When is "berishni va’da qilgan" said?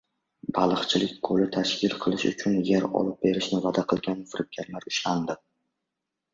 3.29-4.27